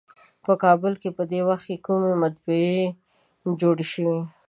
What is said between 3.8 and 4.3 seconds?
شوې.